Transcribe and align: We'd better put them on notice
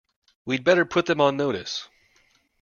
We'd 0.45 0.63
better 0.63 0.83
put 0.83 1.05
them 1.05 1.21
on 1.21 1.37
notice 1.37 1.87